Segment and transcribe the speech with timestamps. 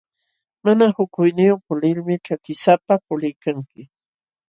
[0.63, 3.81] Mana hukuyniyuq pulilmi ćhakisapa puliykanki.